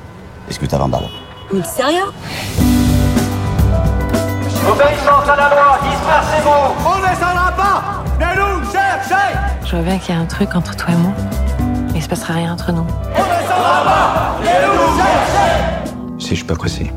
[0.48, 1.08] Est-ce que t'as 20 balles?
[1.52, 2.12] Mais sérieux?
[4.70, 9.98] Obéissance à la loi, dispersez-vous On ne descendra pas Mais nous, cherchez Je vois bien
[9.98, 11.12] qu'il y a un truc entre toi et moi.
[11.92, 12.80] Mais il se passera rien entre nous.
[12.80, 16.90] On ne descendra pas Mais nous, cherchez Si je suis pas pressé,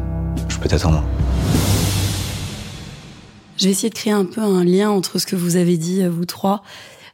[0.48, 1.04] je peux t'attendre.
[3.58, 6.04] Je vais essayer de créer un peu un lien entre ce que vous avez dit,
[6.04, 6.64] euh, vous trois.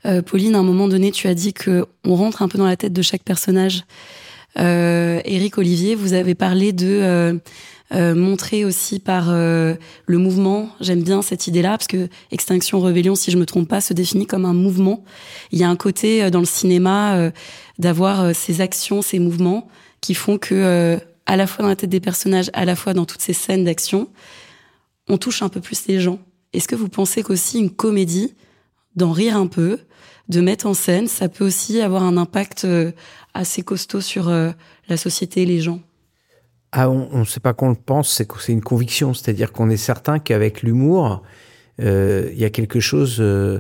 [0.06, 2.68] Euh, Pauline, à un moment donné, tu as dit que on rentre un peu dans
[2.68, 3.86] la tête de chaque personnage.
[4.60, 7.34] Euh, Eric, Olivier, vous avez parlé de euh,
[7.94, 9.76] euh, montrer aussi par euh,
[10.08, 10.70] le mouvement.
[10.82, 14.26] J'aime bien cette idée-là parce que Extinction Rebellion, si je me trompe pas, se définit
[14.26, 15.04] comme un mouvement.
[15.52, 17.32] Il y a un côté euh, dans le cinéma
[17.78, 19.68] d'avoir ces actions, ces mouvements
[20.02, 23.06] qui font que à la fois dans la tête des personnages, à la fois dans
[23.06, 24.10] toutes ces scènes d'action,
[25.08, 26.20] on touche un peu plus les gens.
[26.54, 28.34] Est-ce que vous pensez qu'aussi une comédie,
[28.96, 29.80] d'en rire un peu,
[30.30, 32.68] de mettre en scène, ça peut aussi avoir un impact
[33.34, 35.80] assez costaud sur la société et les gens?
[36.76, 39.14] Ah, on ne sait pas qu'on le pense, c'est c'est une conviction.
[39.14, 41.22] C'est-à-dire qu'on est certain qu'avec l'humour,
[41.80, 43.60] euh, il y a quelque chose euh,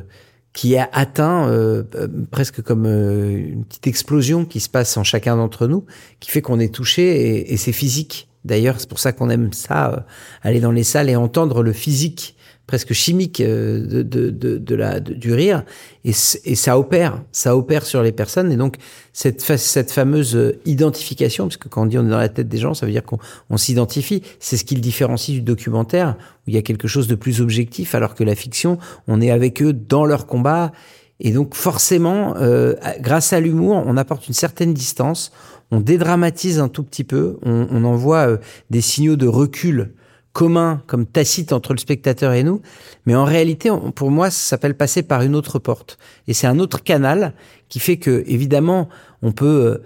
[0.54, 5.04] qui a atteint euh, euh, presque comme euh, une petite explosion qui se passe en
[5.04, 5.86] chacun d'entre nous,
[6.19, 8.30] qui fait qu'on est touché et, et c'est physique.
[8.45, 10.08] D'ailleurs, c'est pour ça qu'on aime ça,
[10.41, 14.76] aller dans les salles et entendre le physique presque chimique euh, de, de, de, de
[14.76, 15.63] la, du rire.
[16.06, 16.12] Et,
[16.45, 18.52] et ça opère, ça opère sur les personnes.
[18.52, 18.78] Et donc
[19.12, 22.47] cette, cette fameuse euh, identification, parce que quand on dit on est dans la tête
[22.47, 26.15] des gens, ça veut dire qu'on on s'identifie, c'est ce qui le différencie du documentaire
[26.45, 29.32] où il y a quelque chose de plus objectif alors que la fiction, on est
[29.32, 30.71] avec eux dans leur combat.
[31.19, 35.32] Et donc forcément, euh, grâce à l'humour, on apporte une certaine distance,
[35.69, 38.38] on dédramatise un tout petit peu, on, on envoie euh,
[38.69, 39.93] des signaux de recul
[40.34, 42.62] commun, comme tacite entre le spectateur et nous.
[43.06, 45.98] Mais en réalité, pour moi, ça s'appelle passer par une autre porte.
[46.28, 47.34] Et c'est un autre canal
[47.69, 48.89] qui fait que, évidemment,
[49.22, 49.46] on peut...
[49.46, 49.84] euh,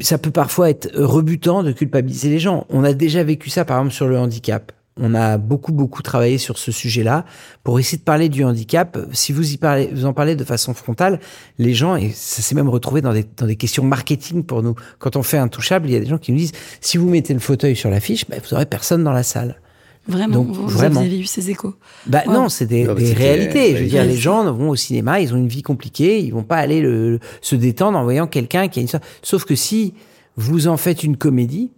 [0.00, 2.66] ça peut parfois être rebutant de culpabiliser les gens.
[2.68, 4.72] On a déjà vécu ça, par exemple, sur le handicap.
[4.98, 7.26] On a beaucoup, beaucoup travaillé sur ce sujet-là
[7.64, 8.96] pour essayer de parler du handicap.
[9.12, 11.20] Si vous y parlez, vous en parlez de façon frontale,
[11.58, 14.74] les gens, et ça s'est même retrouvé dans des, dans des questions marketing pour nous.
[14.98, 17.10] Quand on fait un touchable, il y a des gens qui nous disent, si vous
[17.10, 19.60] mettez le fauteuil sur l'affiche, bah, vous aurez personne dans la salle.
[20.08, 21.00] Vraiment, Donc, vous, vraiment.
[21.00, 21.74] vous avez eu ces échos
[22.06, 22.32] Bah Wow.
[22.32, 23.76] non, c'est des, Non, réalités.
[23.76, 26.44] Je veux dire, les gens vont au cinéma, ils ont une vie compliquée, ils vont
[26.44, 29.02] pas aller le, se détendre en voyant quelqu'un qui a une histoire.
[29.22, 29.92] Sauf que si
[30.36, 31.72] vous en faites une comédie,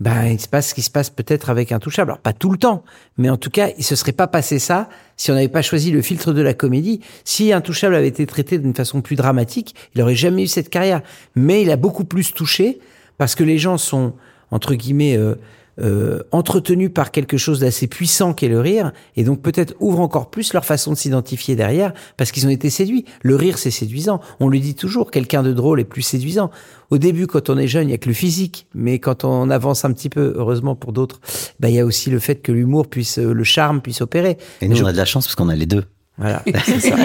[0.00, 2.10] ben il se passe ce qui se passe peut-être avec un touchable.
[2.10, 2.84] Alors pas tout le temps,
[3.16, 5.90] mais en tout cas, il se serait pas passé ça si on n'avait pas choisi
[5.90, 7.00] le filtre de la comédie.
[7.24, 10.68] Si un touchable avait été traité d'une façon plus dramatique, il aurait jamais eu cette
[10.68, 11.02] carrière.
[11.34, 12.78] Mais il a beaucoup plus touché
[13.16, 14.12] parce que les gens sont
[14.50, 15.36] entre guillemets euh,
[15.80, 20.30] euh, entretenus par quelque chose d'assez puissant qu'est le rire, et donc peut-être ouvrent encore
[20.30, 23.04] plus leur façon de s'identifier derrière, parce qu'ils ont été séduits.
[23.22, 24.20] Le rire, c'est séduisant.
[24.40, 26.50] On le dit toujours, quelqu'un de drôle est plus séduisant.
[26.90, 29.50] Au début, quand on est jeune, il y a que le physique, mais quand on
[29.50, 31.20] avance un petit peu, heureusement pour d'autres,
[31.60, 34.38] bah, il y a aussi le fait que l'humour puisse, euh, le charme puisse opérer.
[34.60, 35.84] Et nous, Je- on a de la chance parce qu'on a les deux.
[36.18, 36.96] Voilà, c'est ça.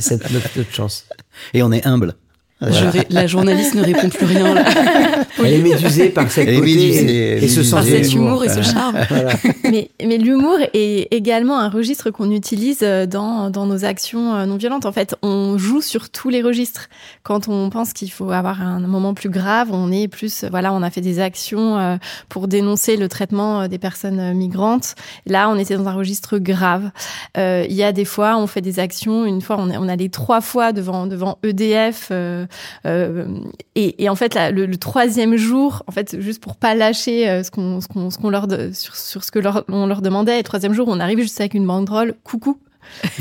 [0.00, 1.06] c'est notre, notre chance.
[1.54, 2.14] Et on est humble.
[2.62, 4.54] Ré- La journaliste ne répond plus rien.
[4.54, 4.64] Là.
[5.38, 7.62] Elle est médusée par cette beauté médusée, et, et ce médusée.
[7.64, 8.96] sens Par cet humour et ce charme.
[9.10, 9.32] Voilà.
[9.64, 14.46] mais mais l'humour est également un registre qu'on utilise euh, dans, dans nos actions euh,
[14.46, 14.86] non violentes.
[14.86, 16.88] En fait, on joue sur tous les registres.
[17.24, 20.72] Quand on pense qu'il faut avoir un moment plus grave, on est plus, euh, voilà,
[20.72, 21.98] on a fait des actions
[22.30, 24.94] pour dénoncer le traitement des personnes migrantes.
[25.26, 26.90] Là, on était dans un registre grave.
[27.36, 29.26] Euh, Il y a des fois, on fait des actions.
[29.26, 32.08] Une fois, on est on allait trois fois devant devant EDF.
[32.12, 32.45] euh,
[32.84, 37.28] et, et en fait, là, le, le troisième jour, en fait, juste pour pas lâcher
[37.28, 39.86] euh, ce qu'on ce qu'on ce qu'on leur de- sur, sur ce que leur, on
[39.86, 42.58] leur demandait, le troisième jour, on arrive juste avec une banderole, coucou.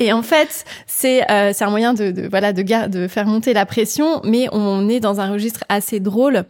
[0.00, 3.52] et, et en fait, c'est euh, c'est un moyen de, de voilà de, faire monter
[3.52, 6.44] la pression, mais on est dans un registre assez drôle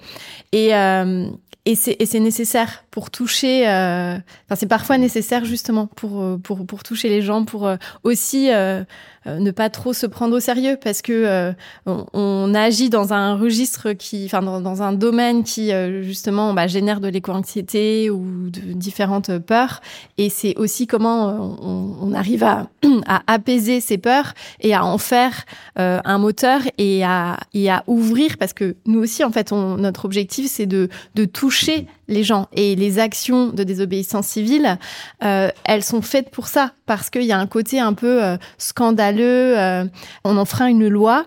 [0.52, 1.26] et euh,
[1.64, 3.68] et c'est et c'est nécessaire pour toucher.
[3.68, 7.76] euh, Enfin, c'est parfois nécessaire justement pour euh, pour pour toucher les gens, pour euh,
[8.02, 8.82] aussi euh,
[9.26, 11.52] euh, ne pas trop se prendre au sérieux parce que euh,
[11.87, 16.54] on, on agit dans un registre qui, enfin dans, dans un domaine qui euh, justement
[16.54, 19.80] bah, génère de l'éco-anxiété ou de différentes peurs
[20.16, 21.28] et c'est aussi comment
[21.62, 22.68] on, on arrive à,
[23.06, 25.44] à apaiser ces peurs et à en faire
[25.78, 29.76] euh, un moteur et à, et à ouvrir parce que nous aussi en fait on,
[29.76, 34.79] notre objectif c'est de, de toucher les gens et les actions de désobéissance civile
[35.23, 38.37] euh, elles sont faites pour ça parce qu'il y a un côté un peu euh,
[38.59, 39.85] scandaleux euh,
[40.25, 41.27] on en fera une loi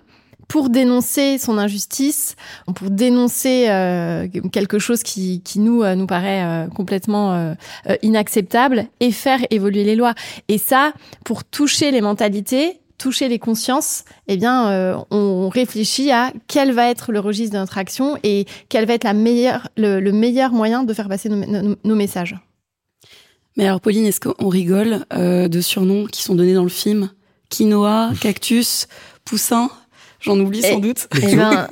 [0.52, 2.36] pour dénoncer son injustice,
[2.76, 7.56] pour dénoncer euh, quelque chose qui, qui nous euh, nous paraît euh, complètement
[8.02, 10.14] inacceptable et faire évoluer les lois.
[10.50, 10.92] Et ça,
[11.24, 17.12] pour toucher les mentalités, toucher les consciences, eh bien, on réfléchit à quel va être
[17.12, 20.94] le registre de notre action et quel va être la meilleure, le, meilleur moyen de
[20.94, 22.36] faire passer nos, messages.
[23.58, 27.10] Mais alors, Pauline, est-ce qu'on rigole de surnoms qui sont donnés dans le film?
[27.50, 28.88] Quinoa, cactus,
[29.26, 29.70] poussin?
[30.22, 31.08] J'en oublie sans doute.
[31.22, 31.68] Eh ben,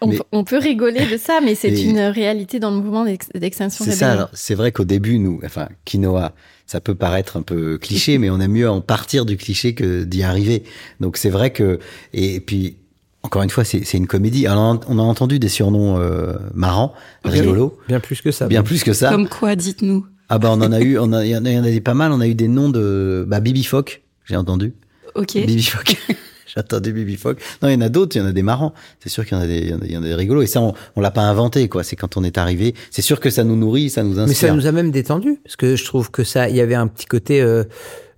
[0.00, 3.04] on, peut rigoler de ça, mais c'est une réalité dans le mouvement
[3.34, 4.30] d'extinction C'est ça.
[4.32, 6.34] C'est vrai qu'au début, nous, enfin, quinoa,
[6.68, 10.04] ça peut paraître un peu cliché, mais on aime mieux en partir du cliché que
[10.04, 10.64] d'y arriver.
[11.00, 11.78] Donc c'est vrai que
[12.12, 12.76] et, puis
[13.22, 14.46] encore une fois, c'est une comédie.
[14.46, 16.92] Alors, on a entendu des surnoms euh, marrants,
[17.24, 17.78] rigolos.
[17.88, 18.46] Bien plus que ça.
[18.46, 19.10] Bien plus que ça.
[19.10, 20.06] Comme quoi, dites-nous.
[20.28, 22.12] Ah bah on en a eu, on a, il y en a, des pas mal.
[22.12, 24.74] On a eu des noms de bah Bibi Fock, j'ai entendu.
[25.14, 25.32] Ok.
[25.34, 25.96] Bibi Fock.
[26.54, 27.38] J'attendais Bibi Fogg.
[27.62, 28.74] Non, il y en a d'autres, il y en a des marrants.
[29.00, 30.42] C'est sûr qu'il y en a des, il y en a des rigolos.
[30.42, 31.82] Et ça, on, on l'a pas inventé, quoi.
[31.82, 32.74] C'est quand on est arrivé.
[32.90, 34.26] C'est sûr que ça nous nourrit, ça nous inspire.
[34.28, 36.74] Mais ça nous a même détendu, parce que je trouve que ça, il y avait
[36.74, 37.40] un petit côté.
[37.40, 37.64] Euh,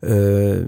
[0.05, 0.65] euh,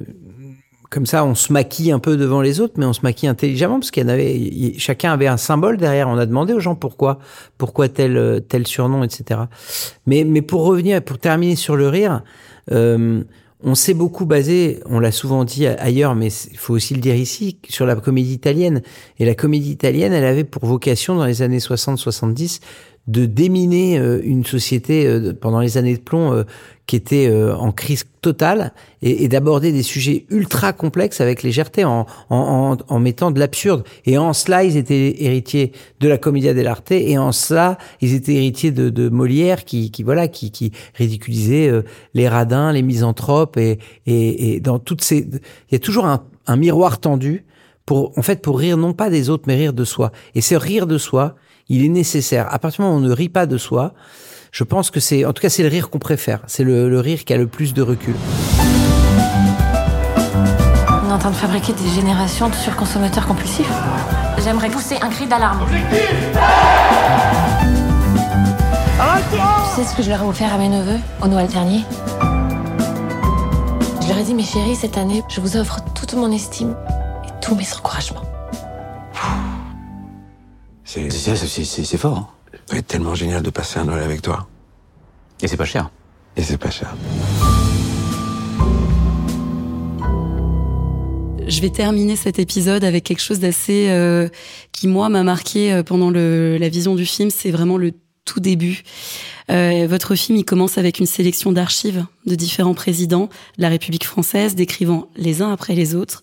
[0.90, 3.80] comme ça, on se maquille un peu devant les autres, mais on se maquille intelligemment
[3.80, 6.06] parce qu'il y en avait, chacun avait un symbole derrière.
[6.06, 7.18] On a demandé aux gens pourquoi,
[7.56, 9.40] pourquoi tel tel surnom, etc.
[10.04, 12.22] Mais mais pour revenir, pour terminer sur le rire,
[12.72, 13.22] euh,
[13.64, 17.14] on s'est beaucoup basé, on l'a souvent dit ailleurs, mais il faut aussi le dire
[17.14, 18.82] ici, sur la comédie italienne.
[19.18, 22.60] Et la comédie italienne, elle avait pour vocation dans les années 60-70
[23.08, 26.44] de déminer euh, une société euh, pendant les années de plomb euh,
[26.86, 32.76] qui était en crise totale et, d'aborder des sujets ultra complexes avec légèreté en, en,
[32.86, 33.84] en, mettant de l'absurde.
[34.04, 38.34] Et en cela, ils étaient héritiers de la commedia dell'arte et en cela, ils étaient
[38.34, 41.70] héritiers de, de Molière qui, qui voilà qui, qui ridiculisait
[42.14, 46.24] les radins, les misanthropes et, et, et dans toutes ces, il y a toujours un,
[46.48, 47.44] un miroir tendu
[47.86, 50.10] pour en fait pour rire non pas des autres mais rire de soi.
[50.34, 51.36] Et ce rire de soi,
[51.72, 52.52] il est nécessaire.
[52.52, 53.94] À partir du moment où on ne rit pas de soi,
[54.52, 56.40] je pense que c'est, en tout cas, c'est le rire qu'on préfère.
[56.46, 58.14] C'est le, rire qui a le plus de recul.
[61.02, 63.72] On est en train de fabriquer des générations de surconsommateurs compulsifs.
[64.44, 65.66] J'aimerais pousser un cri d'alarme.
[69.30, 71.80] Tu sais ce que je leur ai offert à mes neveux au Noël dernier?
[74.02, 76.76] Je leur ai dit, mes chéris, cette année, je vous offre toute mon estime
[77.24, 78.31] et tous mes encouragements.
[80.92, 82.18] C'est fort.
[82.18, 82.28] Hein.
[82.66, 84.46] Ça va être tellement génial de passer un Noël avec toi.
[85.40, 85.90] Et c'est pas cher.
[86.36, 86.94] Et c'est pas cher.
[91.48, 94.28] Je vais terminer cet épisode avec quelque chose d'assez euh,
[94.72, 97.30] qui moi m'a marqué euh, pendant le, la vision du film.
[97.30, 97.92] C'est vraiment le
[98.26, 98.82] tout début.
[99.50, 104.04] Euh, votre film, il commence avec une sélection d'archives de différents présidents de la République
[104.04, 106.22] française, décrivant les uns après les autres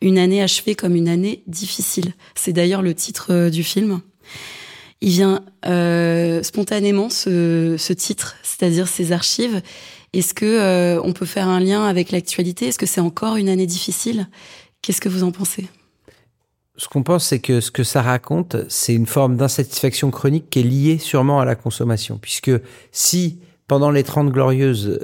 [0.00, 2.12] une année achevée comme une année difficile.
[2.34, 4.00] C'est d'ailleurs le titre euh, du film.
[5.00, 9.60] Il vient euh, spontanément ce, ce titre, c'est-à-dire ces archives.
[10.12, 12.68] Est-ce que euh, on peut faire un lien avec l'actualité?
[12.68, 14.28] Est-ce que c'est encore une année difficile?
[14.80, 15.66] Qu'est-ce que vous en pensez?
[16.78, 20.60] Ce qu'on pense, c'est que ce que ça raconte, c'est une forme d'insatisfaction chronique qui
[20.60, 22.18] est liée sûrement à la consommation.
[22.18, 22.52] Puisque
[22.92, 25.00] si, pendant les Trente Glorieuses,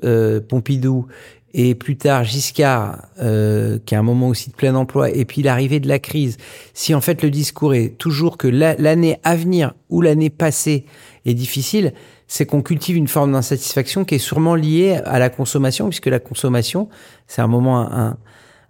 [0.48, 1.06] Pompidou
[1.54, 5.42] et plus tard Giscard, euh, qui est un moment aussi de plein emploi, et puis
[5.42, 6.38] l'arrivée de la crise,
[6.72, 10.86] si en fait le discours est toujours que l'année à venir ou l'année passée
[11.26, 11.92] est difficile,
[12.26, 16.18] c'est qu'on cultive une forme d'insatisfaction qui est sûrement liée à la consommation, puisque la
[16.18, 16.88] consommation,
[17.26, 18.16] c'est un moment, un,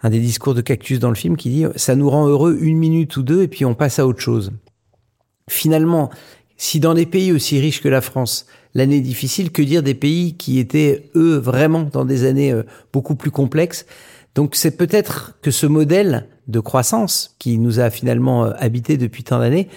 [0.02, 2.78] un des discours de Cactus dans le film qui dit ça nous rend heureux une
[2.78, 4.52] minute ou deux et puis on passe à autre chose.
[5.48, 6.10] Finalement,
[6.56, 10.34] si dans des pays aussi riches que la France, l'année difficile, que dire des pays
[10.34, 13.86] qui étaient, eux, vraiment dans des années euh, beaucoup plus complexes?
[14.34, 19.22] Donc c'est peut-être que ce modèle de croissance qui nous a finalement euh, habité depuis
[19.22, 19.68] tant d'années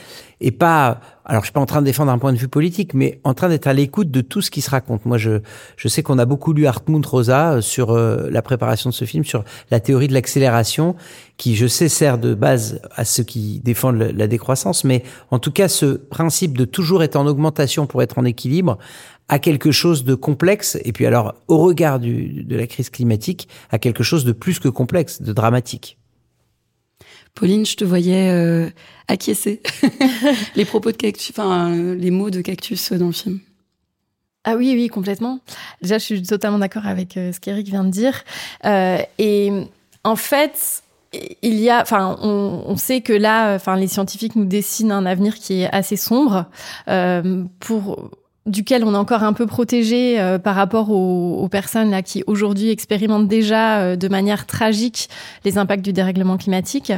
[0.41, 2.93] et pas alors je suis pas en train de défendre un point de vue politique
[2.95, 5.05] mais en train d'être à l'écoute de tout ce qui se raconte.
[5.05, 5.41] Moi je
[5.77, 9.05] je sais qu'on a beaucoup lu Hartmut Rosa euh, sur euh, la préparation de ce
[9.05, 10.95] film sur la théorie de l'accélération
[11.37, 15.51] qui je sais sert de base à ceux qui défendent la décroissance mais en tout
[15.51, 18.79] cas ce principe de toujours être en augmentation pour être en équilibre
[19.27, 23.47] a quelque chose de complexe et puis alors au regard du, de la crise climatique
[23.71, 25.97] à quelque chose de plus que complexe de dramatique
[27.33, 28.69] Pauline, je te voyais euh,
[29.09, 29.61] acquiescer
[30.55, 33.39] les propos de cactus, enfin les mots de cactus dans le film.
[34.45, 35.39] Ah oui, oui, complètement.
[35.81, 38.23] Déjà, je suis totalement d'accord avec euh, ce qu'Eric vient de dire.
[38.63, 39.51] Euh, et
[40.03, 40.83] en fait,
[41.41, 45.07] il y a, enfin, on, on, sait que là, enfin, les scientifiques nous dessinent un
[45.07, 46.45] avenir qui est assez sombre
[46.87, 48.11] euh, pour
[48.45, 52.23] duquel on est encore un peu protégé euh, par rapport aux, aux, personnes là qui
[52.27, 55.09] aujourd'hui expérimentent déjà euh, de manière tragique
[55.43, 56.91] les impacts du dérèglement climatique.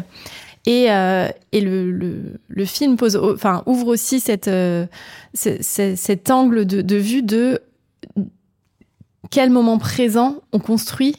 [0.66, 4.86] Et, euh, et le, le, le, film pose, enfin, ouvre aussi cette, euh,
[5.34, 7.62] cet angle de, de vue de
[9.32, 11.16] quel moment présent on construit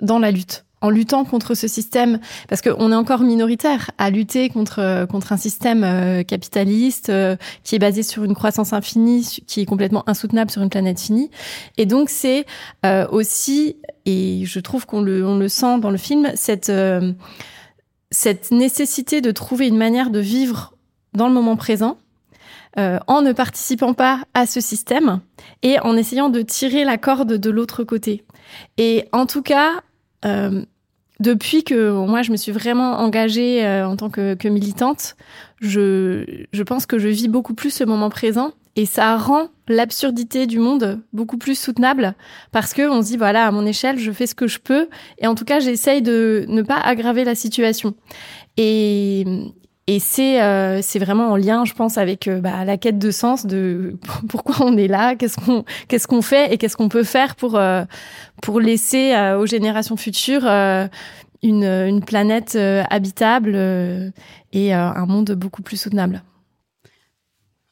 [0.00, 4.48] dans la lutte en luttant contre ce système, parce qu'on est encore minoritaire à lutter
[4.48, 9.62] contre contre un système euh, capitaliste euh, qui est basé sur une croissance infinie, qui
[9.62, 11.30] est complètement insoutenable sur une planète finie.
[11.76, 12.46] Et donc c'est
[12.84, 16.72] euh, aussi, et je trouve qu'on le on le sent dans le film, cette
[18.12, 20.74] cette nécessité de trouver une manière de vivre
[21.14, 21.98] dans le moment présent.
[22.76, 25.20] en ne participant pas à ce système
[25.62, 28.22] et en essayant de tirer la corde de l'autre côté.
[28.76, 29.82] Et en tout cas,
[30.26, 30.64] euh,
[31.20, 35.16] depuis que moi je me suis vraiment engagée euh, en tant que, que, militante,
[35.60, 40.46] je, je pense que je vis beaucoup plus ce moment présent et ça rend l'absurdité
[40.46, 42.14] du monde beaucoup plus soutenable
[42.52, 44.88] parce que on se dit voilà à mon échelle je fais ce que je peux
[45.18, 47.94] et en tout cas j'essaye de ne pas aggraver la situation.
[48.58, 49.24] Et,
[49.88, 53.10] et c'est euh, c'est vraiment en lien, je pense, avec euh, bah, la quête de
[53.12, 53.96] sens de
[54.28, 57.56] pourquoi on est là, qu'est-ce qu'on qu'est-ce qu'on fait et qu'est-ce qu'on peut faire pour
[57.56, 57.84] euh,
[58.42, 60.44] pour laisser euh, aux générations futures
[61.42, 62.56] une une planète
[62.90, 63.54] habitable
[64.52, 66.22] et un monde beaucoup plus soutenable.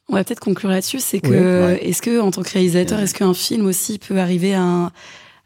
[0.07, 3.33] On va peut-être conclure là-dessus, c'est que est-ce que en tant que réalisateur, est-ce qu'un
[3.33, 4.91] film aussi peut arriver à un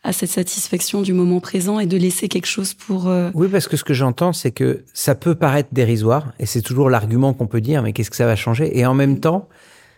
[0.04, 3.10] à cette satisfaction du moment présent et de laisser quelque chose pour...
[3.10, 3.32] Euh...
[3.34, 6.90] Oui, parce que ce que j'entends, c'est que ça peut paraître dérisoire, et c'est toujours
[6.90, 8.78] l'argument qu'on peut dire, mais qu'est-ce que ça va changer?
[8.80, 9.50] Et en même temps,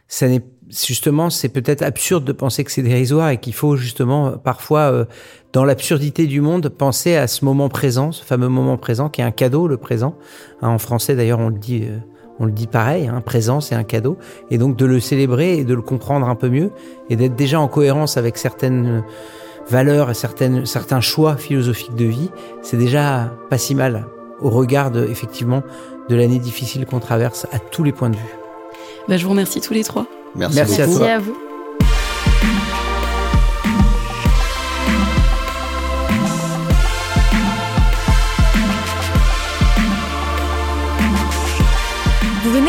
[0.07, 4.37] ça n'est justement, c'est peut-être absurde de penser que c'est dérisoire et qu'il faut justement
[4.37, 5.05] parfois, euh,
[5.53, 9.23] dans l'absurdité du monde, penser à ce moment présent, ce fameux moment présent qui est
[9.25, 10.15] un cadeau, le présent.
[10.61, 11.83] Hein, en français, d'ailleurs, on le dit...
[11.83, 11.97] Euh,
[12.39, 14.17] on le dit pareil, hein, présent c'est un cadeau,
[14.49, 16.71] et donc de le célébrer et de le comprendre un peu mieux,
[17.11, 19.03] et d'être déjà en cohérence avec certaines
[19.69, 22.29] valeurs et certaines, certains choix philosophiques de vie,
[22.61, 24.07] c'est déjà pas si mal
[24.39, 25.63] au regard de, effectivement
[26.09, 28.35] de l'année difficile qu'on traverse à tous les points de vue.
[29.07, 30.05] Bah, je vous remercie tous les trois.
[30.35, 31.07] Merci, Merci, à, toi.
[31.07, 31.50] à vous.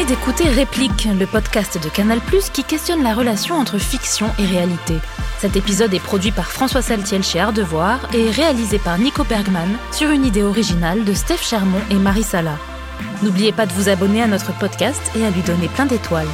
[0.04, 2.20] D'écouter Réplique, le podcast de Canal+,
[2.52, 4.94] qui questionne la relation entre fiction et réalité.
[5.38, 10.10] Cet épisode est produit par François Saltiel chez Ardevoir et réalisé par Nico Bergman sur
[10.10, 12.58] une idée originale de Steph Chermont et Marie Sala.
[13.22, 16.28] N'oubliez pas de vous abonner à notre podcast et à lui donner plein d'étoiles.